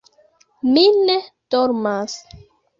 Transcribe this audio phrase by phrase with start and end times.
[0.69, 1.19] Mi ne
[1.57, 2.19] dormas.